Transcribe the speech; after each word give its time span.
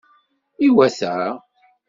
Iwata! 0.67 1.11